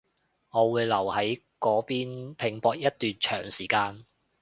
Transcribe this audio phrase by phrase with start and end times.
[0.49, 4.07] 我會留喺嗰邊拼搏一段長時間